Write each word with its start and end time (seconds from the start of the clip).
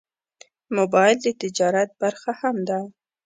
موبایل 0.77 1.17
د 1.21 1.27
تجارت 1.41 1.89
برخه 2.01 2.31
هم 2.41 2.57
ده. 2.69 2.79